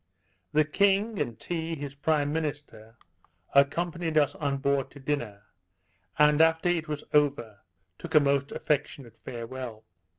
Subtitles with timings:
[0.51, 2.97] The king, and Tee, his prime minister,
[3.53, 5.43] accompanied us on board to dinner;
[6.17, 7.59] and after it was over,
[7.99, 9.83] took a most affectionate farewell.